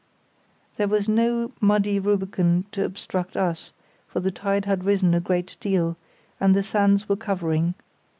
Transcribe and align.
There 0.77 0.87
was 0.87 1.07
now 1.07 1.21
no 1.23 1.51
muddy 1.61 1.99
Rubicon 1.99 2.65
to 2.71 2.83
obstruct 2.83 3.37
us, 3.37 3.71
for 4.07 4.19
the 4.19 4.31
tide 4.31 4.65
had 4.65 4.83
risen 4.83 5.13
a 5.13 5.19
good 5.19 5.55
deal, 5.59 5.95
and 6.39 6.55
the 6.55 6.63
sands 6.63 7.07
were 7.07 7.15
covering. 7.15 7.75